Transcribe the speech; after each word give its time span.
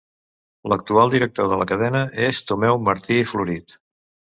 L'actual 0.73 1.13
director 1.17 1.53
de 1.53 1.61
la 1.65 1.69
cadena 1.75 2.03
és 2.31 2.43
Tomeu 2.49 2.85
Martí 2.91 3.23
i 3.27 3.33
Florit. 3.35 3.83